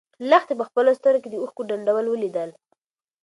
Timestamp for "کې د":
1.23-1.35